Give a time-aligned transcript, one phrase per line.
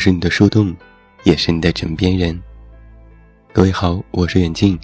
[0.00, 0.74] 是你的树洞，
[1.24, 2.42] 也是你的枕边人。
[3.52, 4.78] 各位好，我是远近，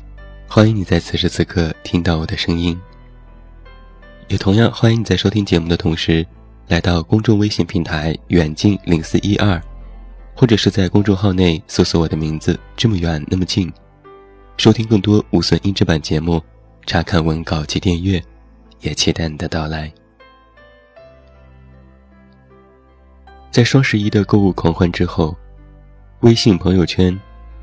[0.46, 2.78] 欢迎你在此时此刻听到我的声音。
[4.28, 6.24] 也同样欢迎你在收听节目的同时，
[6.68, 9.58] 来到公众微信平台远近零四一二，
[10.34, 13.72] 或者是在公众号内搜索我的名字这么远那么近，
[14.58, 16.42] 收听更多无损音质版节目，
[16.84, 18.22] 查看文稿及订阅，
[18.82, 19.90] 也期待你的到来。
[23.50, 25.34] 在双十一的购物狂欢之后，
[26.20, 27.18] 微信朋友圈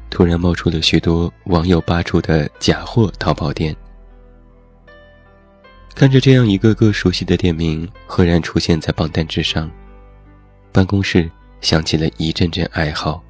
[0.09, 3.75] 突然冒出了许多网友扒出的假货淘宝店。
[5.93, 9.69] 看着这样一个个熟悉的店名赫然出现在榜单之上，
[10.71, 11.29] 办公室
[11.61, 13.21] 响起了一阵阵哀嚎。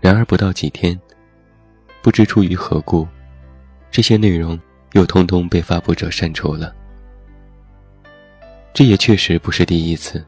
[0.00, 0.98] 然而不到几天，
[2.00, 3.06] 不知出于何故，
[3.90, 4.58] 这些内容
[4.92, 6.74] 又通通被发布者删除了。
[8.72, 10.24] 这也确实不是第一次。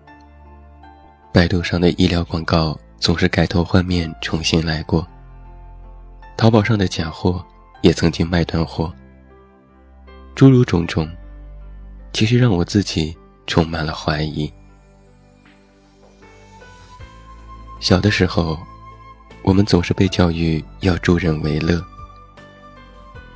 [1.36, 5.06] 百度上的医疗广告总是改头换面，重新来过。
[6.34, 7.44] 淘宝上的假货
[7.82, 8.90] 也曾经卖断货。
[10.34, 11.06] 诸如种种，
[12.14, 13.14] 其实让我自己
[13.46, 14.50] 充满了怀疑。
[17.80, 18.58] 小的时候，
[19.42, 21.84] 我们总是被教育要助人为乐，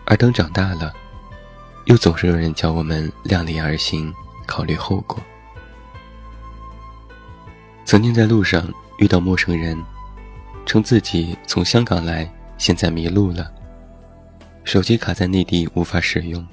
[0.07, 0.91] 而等长大了，
[1.85, 4.11] 又总是有人教我们量力而行，
[4.47, 5.19] 考虑后果。
[7.91, 9.77] 曾经在路上遇到陌生人，
[10.65, 13.51] 称自己从香港来，现在迷路了，
[14.63, 16.47] 手机卡在内地无法使用。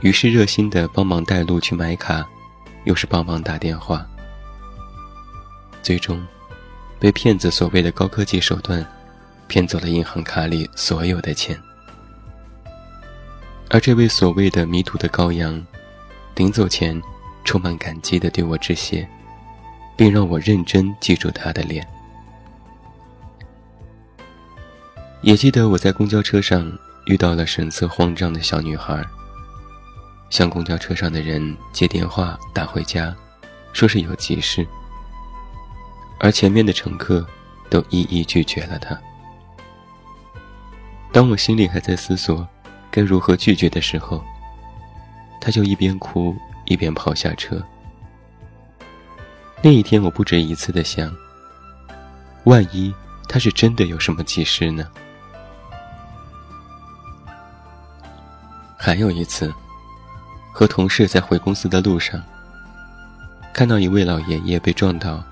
[0.00, 2.26] 于是热心的帮忙带路去买卡，
[2.84, 4.08] 又是帮忙打电话，
[5.82, 6.26] 最终
[6.98, 8.82] 被骗子所谓的高科技手段
[9.48, 11.60] 骗走了银行卡里所有的钱。
[13.68, 15.62] 而这位所谓的迷途的羔羊，
[16.36, 16.98] 临走前
[17.44, 19.06] 充满感激的对我致谢。
[20.00, 21.86] 并让我认真记住他的脸。
[25.20, 26.72] 也记得我在公交车上
[27.04, 29.04] 遇到了神色慌张的小女孩，
[30.30, 33.14] 向公交车上的人接电话打回家，
[33.74, 34.66] 说是有急事，
[36.18, 37.26] 而前面的乘客
[37.68, 38.98] 都一一拒绝了她。
[41.12, 42.48] 当我心里还在思索
[42.90, 44.24] 该如何拒绝的时候，
[45.42, 46.34] 她就一边哭
[46.64, 47.62] 一边跑下车。
[49.62, 51.14] 那一天，我不止一次的想：
[52.44, 52.94] 万一
[53.28, 54.88] 他是真的有什么急事呢？
[58.78, 59.52] 还有一次，
[60.50, 62.22] 和同事在回公司的路上，
[63.52, 65.22] 看到一位老爷爷被撞倒，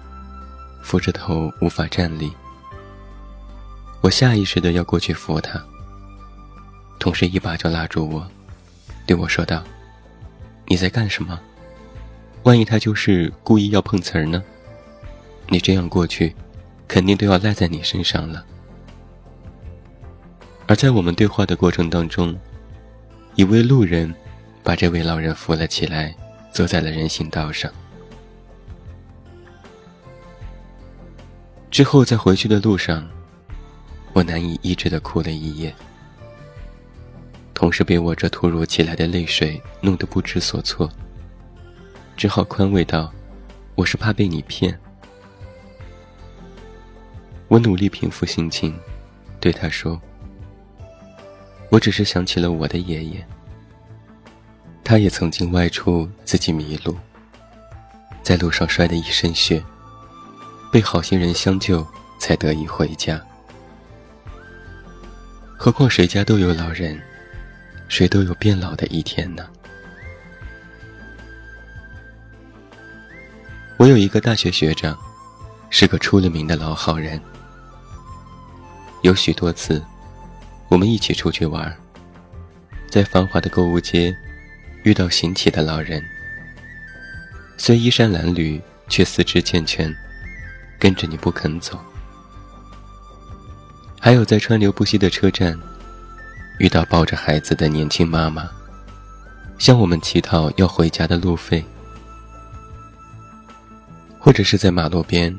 [0.83, 2.31] 扶着头无法站立。
[4.03, 5.59] 我下意识的要过去扶他，
[6.99, 8.29] 同事一把就拉住我，
[9.07, 9.65] 对我说道
[10.69, 11.41] ：“你在干什么？”
[12.45, 14.43] 万一他就是故意要碰瓷儿呢？
[15.49, 16.35] 你这样过去，
[16.87, 18.45] 肯定都要赖在你身上了。
[20.67, 22.39] 而在我们对话的过程当中，
[23.35, 24.15] 一位路人
[24.63, 26.15] 把这位老人扶了起来，
[26.53, 27.71] 坐在了人行道上。
[31.71, 33.07] 之后在回去的路上，
[34.13, 35.75] 我难以抑制的哭了一夜，
[37.53, 40.91] 同时被我这突如其来的泪水弄得不知所措。
[42.19, 43.13] 只好宽慰道
[43.77, 44.77] ：“我是怕被你骗。”
[47.47, 48.77] 我努力平复心情，
[49.39, 50.03] 对他说
[51.71, 53.25] ：“我只是想起了我的爷爷，
[54.83, 56.97] 他也曾经外出自己迷路，
[58.21, 59.63] 在路上摔得一身血，
[60.73, 61.87] 被好心人相救
[62.19, 63.25] 才得以回家。
[65.57, 67.01] 何况谁家都有老人，
[67.87, 69.49] 谁都有变老的一天呢？”
[73.79, 74.99] 我有一个大学学长，
[75.71, 77.21] 是个出了名的老好人。
[79.03, 79.81] 有许多次，
[80.69, 81.73] 我们一起出去玩，
[82.91, 84.13] 在繁华的购物街
[84.83, 86.05] 遇到行乞的老人，
[87.57, 89.95] 虽衣衫褴褛，却四肢健全，
[90.81, 91.79] 跟着你不肯走。
[94.01, 95.57] 还有在川流不息的车站，
[96.59, 98.51] 遇到抱着孩子的年轻妈妈，
[99.57, 101.65] 向我们乞讨要回家的路费。
[104.29, 105.35] 或者是在马路边，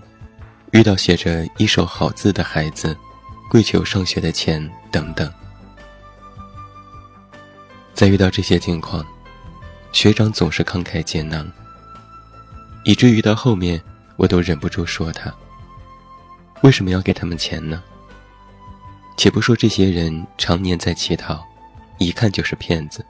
[0.71, 2.97] 遇到写着一手好字的孩子，
[3.47, 5.31] 跪求上学的钱等等。
[7.93, 9.05] 在遇到这些境况，
[9.91, 11.47] 学长总是慷慨解囊，
[12.83, 13.79] 以至于到后面
[14.15, 15.31] 我都忍不住说他：
[16.63, 17.83] 为什么要给他们钱呢？
[19.17, 21.45] 且不说这些人常年在乞讨，
[21.99, 23.05] 一看就是骗子。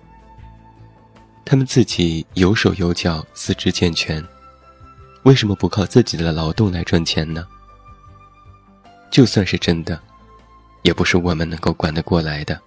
[1.46, 4.22] 他们自己有手有脚，四肢健全。
[5.24, 7.48] 为什么不靠自己的劳动来赚钱呢？
[9.12, 10.02] 就算是真的，
[10.84, 12.60] 也不是我们能够管得过来的。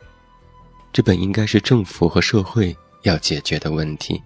[0.93, 4.23] 这本应该是政府和社会要解决的问题。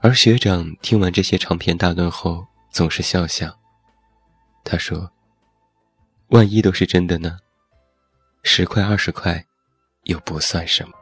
[0.00, 3.58] 而学长听完这些长篇大论后，总是笑笑。
[4.62, 5.10] 他说
[6.28, 7.38] ：“万一都是真的呢？
[8.42, 9.46] 十块二十块，
[10.02, 10.94] 又不算什么。”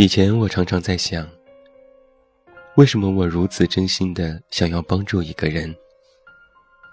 [0.00, 1.28] 以前我常常在想，
[2.76, 5.76] 为什么我如此真心的想要帮助一个人，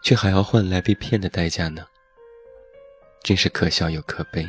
[0.03, 1.87] 却还要换来被骗的代价呢？
[3.23, 4.45] 真是可笑又可悲。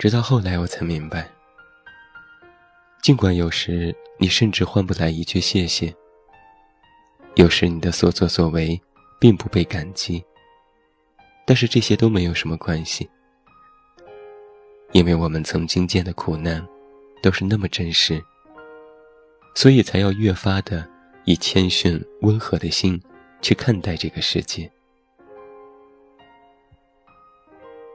[0.00, 1.30] 直到后来我才明白，
[3.02, 5.94] 尽管有时你甚至换不来一句谢谢，
[7.36, 8.76] 有时你的所作所为
[9.20, 10.24] 并不被感激，
[11.46, 13.08] 但是这些都没有什么关系。
[14.92, 16.66] 因为我们曾经见的苦难，
[17.22, 18.22] 都是那么真实，
[19.54, 20.88] 所以才要越发的
[21.24, 22.98] 以谦逊温和的心
[23.42, 24.70] 去看待这个世界。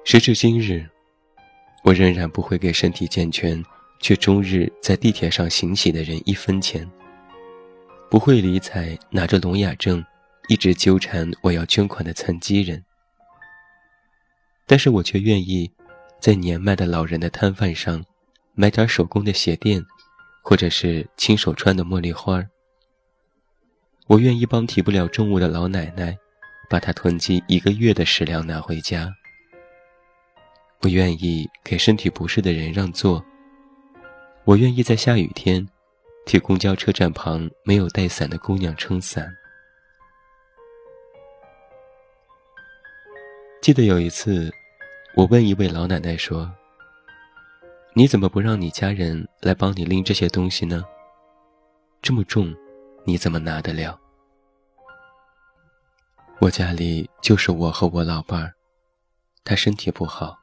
[0.04, 0.86] 时至今日，
[1.84, 3.64] 我仍然不会给身体健全
[4.00, 6.88] 却终日在地铁上行乞的人一分钱，
[8.10, 10.04] 不会理睬拿着聋哑症
[10.50, 12.84] 一直纠缠我要捐款的残疾人，
[14.68, 15.72] 但是我却愿意。
[16.22, 18.06] 在年迈的老人的摊贩上，
[18.54, 19.84] 买点手工的鞋垫，
[20.44, 22.46] 或者是亲手穿的茉莉花
[24.06, 26.16] 我愿意帮提不了重物的老奶奶，
[26.70, 29.12] 把她囤积一个月的食粮拿回家。
[30.84, 33.26] 我愿意给身体不适的人让座。
[34.44, 35.68] 我愿意在下雨天，
[36.28, 39.28] 替公交车站旁没有带伞的姑娘撑伞。
[43.60, 44.54] 记得有一次。
[45.14, 46.50] 我问一位老奶奶说
[47.94, 50.86] ：“你怎么不让你家人来帮你拎这些东西呢？
[52.02, 52.56] 这么重，
[53.04, 54.00] 你怎么拿得了？”
[56.40, 58.54] 我家里就是我和我老伴儿，
[59.44, 60.40] 他身体不好，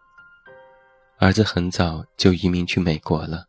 [1.19, 3.47] 儿子很早就移民去美国了，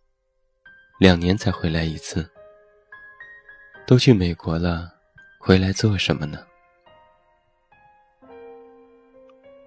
[1.00, 2.28] 两年才回来一次。
[3.86, 4.90] 都去美国了，
[5.38, 6.40] 回来做什么呢？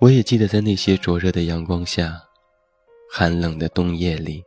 [0.02, 2.20] 我也记得，在那些灼热的阳光下，
[3.08, 4.42] 寒冷的冬夜里，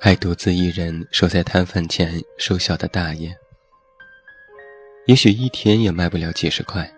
[0.00, 3.36] 还独自一人守在摊贩前收小的大爷。
[5.06, 6.88] 也许一天也卖不了几十块，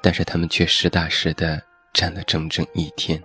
[0.00, 1.60] 但是他们却实打实的
[1.92, 3.20] 站了整整一天。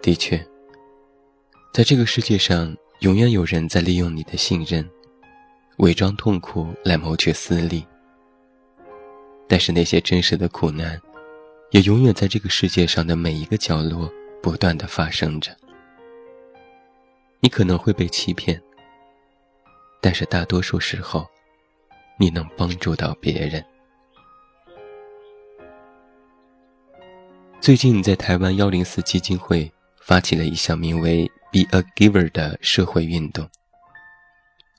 [0.00, 0.38] 的确，
[1.70, 4.88] 在这个世界上，永远有人在利用你的信任，
[5.80, 7.86] 伪装痛苦来谋取私利。
[9.48, 11.00] 但是那些真实的苦难，
[11.70, 14.12] 也永远在这个世界上的每一个角落
[14.42, 15.56] 不断的发生着。
[17.40, 18.60] 你可能会被欺骗，
[20.00, 21.26] 但是大多数时候，
[22.18, 23.64] 你能帮助到别人。
[27.60, 33.48] 最近在台湾幺零四基金会发起了一项名为 “Be a Giver” 的社会运动，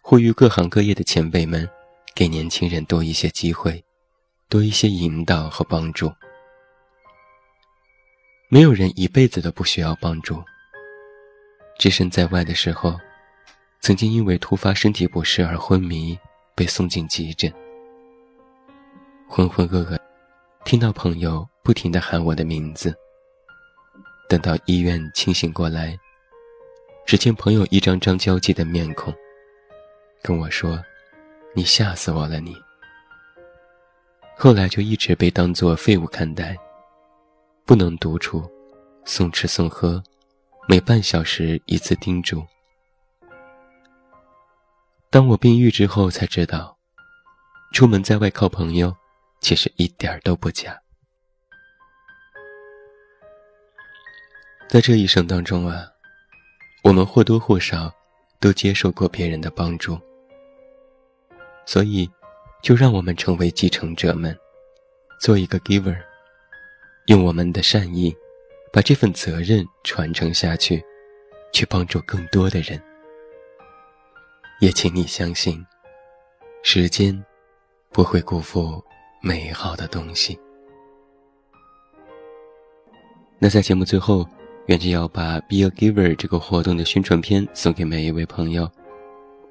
[0.01, 1.69] 呼吁各行各业的前辈们，
[2.15, 3.83] 给年轻人多一些机会。
[4.49, 6.11] 多一些引导和帮助。
[8.49, 10.41] 没有人一辈子都不需要帮助。
[11.77, 12.97] 置身在外的时候，
[13.81, 16.17] 曾经因为突发身体不适而昏迷，
[16.55, 17.53] 被送进急诊。
[19.27, 19.99] 浑浑噩噩，
[20.63, 22.95] 听到朋友不停地喊我的名字。
[24.29, 25.97] 等到医院清醒过来，
[27.05, 29.13] 只见朋友一张张焦急的面孔，
[30.21, 30.81] 跟我说
[31.53, 32.55] ：“你吓死我了，你。”
[34.39, 36.55] 后来就一直被当作废物看待，
[37.65, 38.47] 不能独处，
[39.03, 40.01] 送吃送喝，
[40.67, 42.45] 每半小时一次叮嘱。
[45.09, 46.77] 当我病愈之后，才知道，
[47.73, 48.95] 出门在外靠朋友，
[49.41, 50.79] 其实一点儿都不假。
[54.69, 55.87] 在这一生当中啊，
[56.83, 57.91] 我们或多或少
[58.39, 59.99] 都接受过别人的帮助，
[61.65, 62.07] 所以。
[62.67, 64.37] 就让我们成为继承者们，
[65.21, 65.97] 做一个 giver，
[67.05, 68.13] 用我们的善意，
[68.73, 70.83] 把这份责任传承下去，
[71.53, 72.77] 去帮助更多的人。
[74.59, 75.65] 也请你相信，
[76.61, 77.17] 时间
[77.93, 78.83] 不会辜负
[79.21, 80.37] 美好的东西。
[83.39, 84.27] 那在节目最后，
[84.65, 88.69] 远志要把 Be a Giver 这个活动的宣传片送给每一位朋友。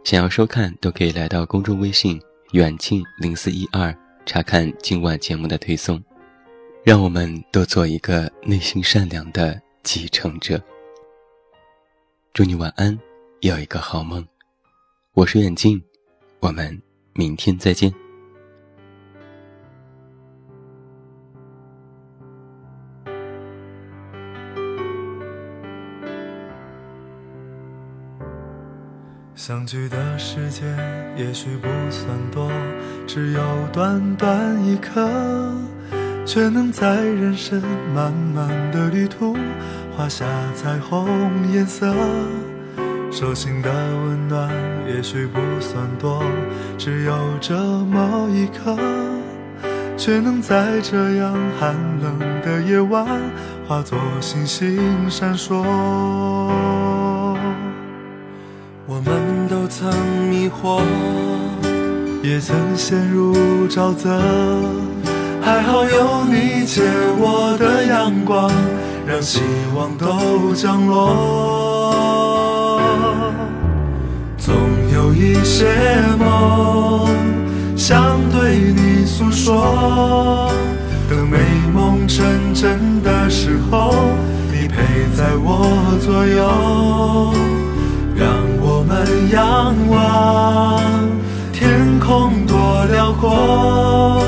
[0.04, 2.20] 想要收看，都可以来到公众微信
[2.52, 6.02] “远近零四一二”查看今晚节目的推送。
[6.84, 10.62] 让我们都做一个内心善良的继承者。
[12.32, 12.96] 祝你晚安，
[13.40, 14.24] 有一个好梦。
[15.14, 15.82] 我是远近，
[16.38, 16.80] 我们
[17.14, 17.92] 明天再见。
[29.46, 30.66] 相聚的时间
[31.16, 32.50] 也许不算多，
[33.06, 33.40] 只有
[33.72, 35.08] 短短一刻，
[36.24, 37.62] 却能在人生
[37.94, 39.36] 漫漫的旅途
[39.96, 40.26] 画下
[40.56, 41.08] 彩虹
[41.52, 41.94] 颜色。
[43.12, 44.50] 手心的温暖
[44.88, 46.24] 也许不算多，
[46.76, 48.76] 只有这么一刻，
[49.96, 51.72] 却能在这样寒
[52.02, 53.06] 冷的夜晚
[53.68, 55.64] 化作星星闪烁。
[58.88, 59.14] 我们
[59.78, 59.92] 曾
[60.30, 60.80] 迷惑，
[62.23, 63.35] 也曾陷入
[63.68, 64.18] 沼泽，
[65.42, 66.80] 还好有你借
[67.18, 68.50] 我的阳光，
[69.06, 69.42] 让希
[69.75, 72.80] 望都降落。
[74.38, 74.54] 总
[74.95, 75.66] 有一些
[76.18, 77.06] 梦
[77.76, 80.50] 想对你诉说，
[81.11, 81.37] 等美
[81.75, 83.92] 梦成真的时候，
[84.50, 87.55] 你陪在我左右。
[89.56, 90.82] 仰望
[91.50, 94.22] 天空多辽阔，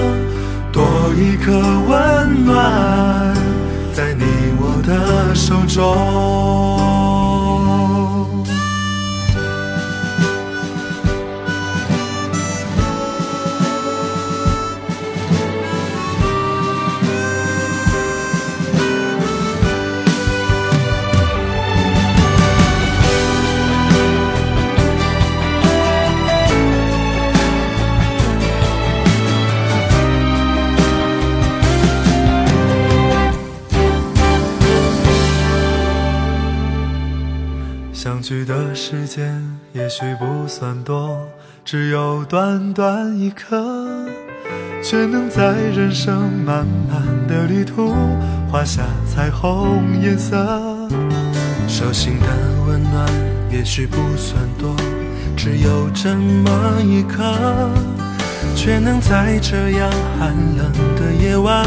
[0.73, 0.83] 多
[1.15, 1.53] 一颗
[1.87, 3.35] 温暖
[3.93, 4.25] 在你
[4.59, 6.48] 我的手中。
[38.29, 39.43] 去的时间
[39.73, 41.27] 也许不算多，
[41.65, 44.07] 只有短短一刻，
[44.83, 47.95] 却能在人生漫漫的旅途
[48.53, 50.37] 画下彩虹颜色。
[51.67, 52.27] 手心的
[52.67, 53.11] 温暖
[53.51, 54.77] 也许不算多，
[55.35, 57.25] 只有这么一刻，
[58.55, 61.67] 却能在这样寒冷的夜晚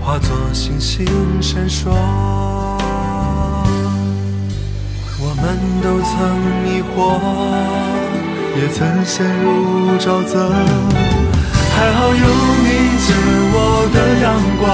[0.00, 1.06] 化作星星
[1.40, 2.61] 闪烁。
[5.44, 6.14] 我们都曾
[6.62, 6.94] 迷惑，
[8.54, 9.44] 也曾陷入
[9.98, 10.38] 沼泽，
[11.74, 12.14] 还好有
[12.62, 12.66] 你
[13.02, 13.10] 借
[13.50, 13.56] 我
[13.92, 14.24] 的阳
[14.60, 14.64] 光，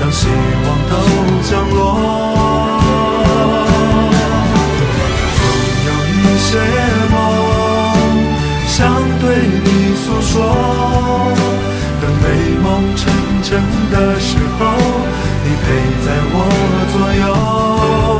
[0.00, 0.24] 让希
[0.64, 0.92] 望都
[1.44, 1.78] 降落。
[5.36, 5.38] 总
[5.84, 6.16] 有一
[6.48, 6.48] 些
[7.12, 7.14] 梦
[8.68, 8.78] 想
[9.20, 9.22] 对
[9.62, 9.68] 你
[10.00, 10.32] 诉说，
[12.00, 12.24] 等美
[12.62, 12.66] 梦
[12.96, 13.04] 成
[13.42, 13.60] 真
[13.92, 14.28] 的时
[14.58, 14.60] 候，
[15.44, 15.66] 你陪
[16.06, 16.34] 在我
[16.90, 18.19] 左右。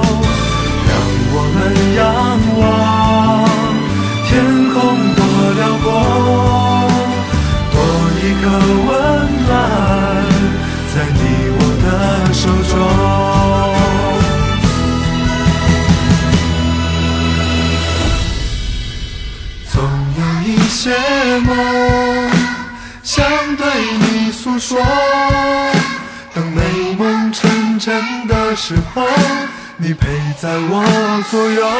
[31.30, 31.79] 所有。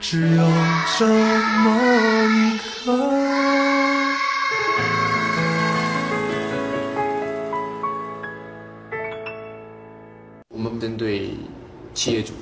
[0.00, 0.42] 只有
[0.98, 1.76] 这么
[2.24, 2.90] 一刻。
[10.48, 11.34] 我们针对
[11.92, 12.32] 企业主，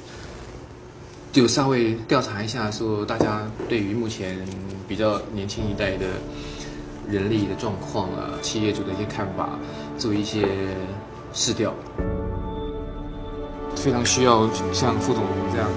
[1.32, 4.38] 就稍微调查一下，说大家对于目前
[4.86, 6.06] 比较年轻一代的
[7.10, 9.58] 人力的状况啊，企业主的一些看法，
[9.98, 10.46] 做一些
[11.32, 11.74] 试调，
[13.74, 15.68] 非常需要像副总这样。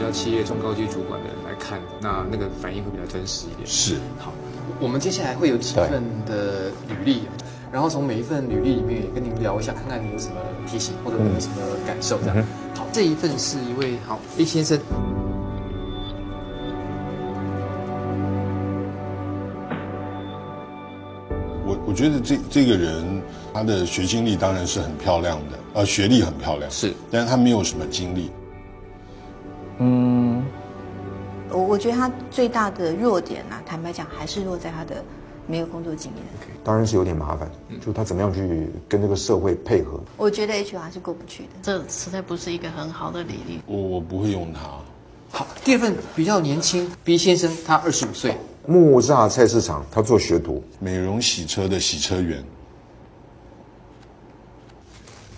[0.00, 3.66] 比较企业中高级主管的人来看，那那个反应会比较真实一点。
[3.66, 4.32] 是，好，
[4.80, 7.24] 我们接下来会有几份的履历，
[7.70, 12.36] 然后从每一份履历里面也跟您聊一下，看看你有什么提醒或者有什么感受这样。
[12.74, 14.80] 好，这一份是一位好 A 先生。
[21.86, 23.20] 我觉得这这个人
[23.52, 28.30] 他的学经历当然是很漂亮的，呃，学历很漂亮，是，但是他没有什么经历。
[31.80, 35.02] 觉得他最大的弱点啊，坦白讲还是落在他的
[35.46, 36.22] 没有工作经验。
[36.62, 39.98] 当然是有点麻烦，就他怎么样去跟这个社会配合。
[40.18, 41.48] 我觉得 HR 是过不去的。
[41.62, 43.60] 这实在不是一个很好的履历。
[43.66, 44.60] 我我不会用它。
[45.32, 52.44] 好，第二份比较年轻，B 先生他二十五岁，木栅菜市场他做学徒，美容洗车的洗车员，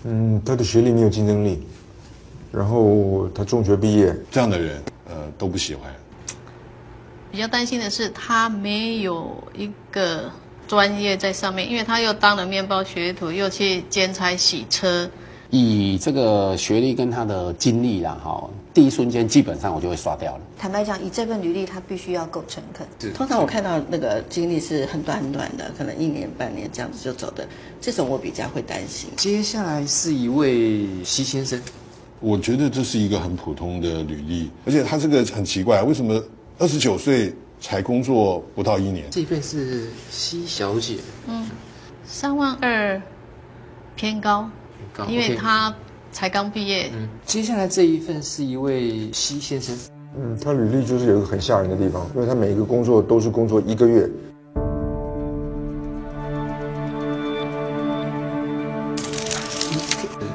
[0.03, 1.65] 嗯，他的学历没有竞争力，
[2.51, 5.93] 然后他中学毕业，这样的人，呃，都不喜欢。
[7.33, 10.31] 比较担心的是他没有一个
[10.67, 15.09] 专业在上面，因为他又当了面包学徒，又去兼差洗车。
[15.49, 20.41] 以这个学历跟他的经历啦，哈，第一瞬间基本上我就会刷掉了。
[20.59, 22.85] 坦白讲，以这份履历，他必须要够诚恳。
[23.15, 27.47] 通常我看到那个经历是很短很短的，可能一年半年这样子就走的，
[27.81, 29.09] 这种我比较会担心。
[29.17, 31.59] 接下来是一位西先生，
[32.19, 36.23] 我觉得这是一个很普通的履历，而且他这个很奇怪，为什么
[36.59, 39.05] 二十九岁才工作不到一年？
[39.09, 41.49] 这一份是西小姐，嗯，
[42.05, 43.01] 三万二
[43.95, 44.47] 偏高，
[44.93, 45.73] 高因为他
[46.11, 46.91] 才刚毕业。
[46.93, 49.75] 嗯，接下来这一份是一位西先生，
[50.15, 54.09] 嗯，他履历就是有一个很吓人的地方，因为他每一个工作都是工作一个月。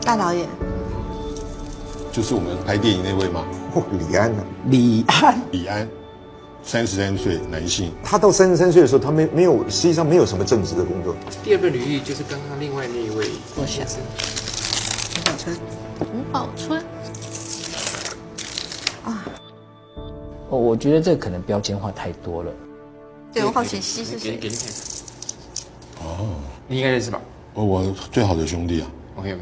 [0.03, 0.49] 大导演，
[2.11, 3.45] 就是我们拍电影那位吗？
[3.75, 5.87] 哦，李安呢、李安，李安，
[6.69, 7.91] 三十三岁，男性。
[8.05, 11.17] 他到三十三岁的时候，他没没有，实际上没有什么正职的工作。
[11.43, 14.01] 第二份履历就是刚刚另外那一位我想先生，
[15.17, 15.57] 吴宝春，
[16.13, 16.85] 吴宝春，
[20.51, 22.53] 哦，我觉得这可能标签化太多了。
[23.33, 24.33] 对我好奇西是谁？
[24.33, 24.83] 给给你看一下，
[26.05, 27.19] 哦，你应该认识吧
[27.55, 29.39] 哦我最好的兄弟啊，？OK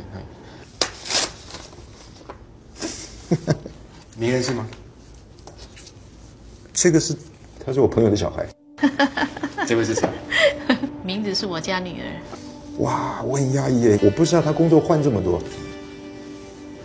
[3.34, 3.56] OK，
[4.14, 4.64] 你认识吗？
[6.76, 7.16] 这个是，
[7.64, 8.46] 他是我朋友的小孩。
[9.66, 10.06] 这位是谁？
[11.02, 12.04] 名字是我家女儿。
[12.80, 15.40] 哇，我很压抑耶，我不知道他工作换这么多。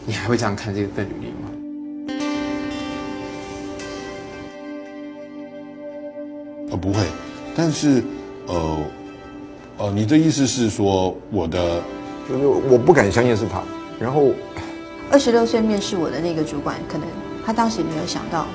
[0.05, 1.51] 你还会这样看这份履历吗？
[6.71, 7.03] 呃，不会，
[7.53, 8.01] 但是，
[8.47, 8.77] 呃，
[9.77, 11.83] 呃，你的意思是说我的
[12.29, 13.61] 就是我不敢相信是他。
[13.99, 14.31] 然后
[15.11, 17.05] 二十六岁面试我的那个主管，可能
[17.45, 18.47] 他当时也没有想到，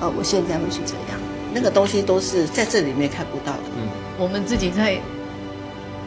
[0.00, 1.20] 呃，我现在会是这样。
[1.52, 3.62] 那个东西都是在这里面看不到的。
[3.76, 4.98] 嗯我们自己在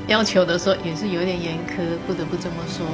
[0.07, 2.85] 要求的时候也是有点严苛，不得不这么说。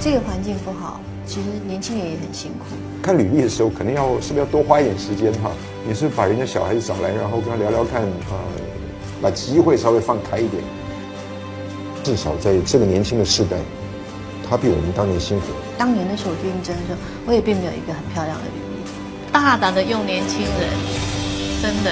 [0.00, 2.76] 这个环境不好，其实年轻人也很辛苦。
[3.02, 5.50] 看履历的时候，肯定要是不是要多花一点时间哈？
[5.84, 8.38] 你是把人家小孩子找来，然后跟他聊聊看，呃，
[9.20, 10.62] 把机会稍微放开一点。
[12.04, 13.56] 至少在这个年轻的世代，
[14.48, 15.46] 他比我们当年辛苦。
[15.76, 18.82] 当年的时候我去应征的时候，我也并没有一个很漂亮的履历。
[19.32, 20.70] 大胆的用年轻人，
[21.60, 21.90] 真的